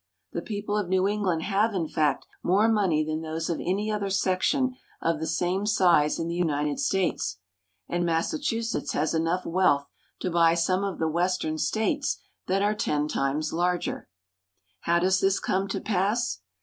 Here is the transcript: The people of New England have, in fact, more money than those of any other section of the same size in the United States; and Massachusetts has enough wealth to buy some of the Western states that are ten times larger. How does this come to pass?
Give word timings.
The 0.33 0.41
people 0.41 0.79
of 0.79 0.89
New 0.89 1.07
England 1.07 1.43
have, 1.43 1.75
in 1.75 1.87
fact, 1.87 2.25
more 2.41 2.67
money 2.67 3.03
than 3.05 3.21
those 3.21 3.51
of 3.51 3.59
any 3.59 3.91
other 3.91 4.09
section 4.09 4.75
of 4.99 5.19
the 5.19 5.27
same 5.27 5.67
size 5.67 6.17
in 6.17 6.27
the 6.27 6.33
United 6.33 6.79
States; 6.79 7.37
and 7.87 8.03
Massachusetts 8.03 8.93
has 8.93 9.13
enough 9.13 9.45
wealth 9.45 9.85
to 10.21 10.31
buy 10.31 10.55
some 10.55 10.83
of 10.83 10.97
the 10.97 11.07
Western 11.07 11.59
states 11.59 12.17
that 12.47 12.63
are 12.63 12.73
ten 12.73 13.07
times 13.07 13.53
larger. 13.53 14.09
How 14.79 14.97
does 14.97 15.19
this 15.19 15.39
come 15.39 15.67
to 15.67 15.79
pass? 15.79 16.41